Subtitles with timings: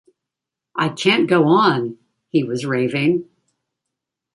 [0.75, 1.99] "I can't go on,"
[2.31, 3.29] he was raving.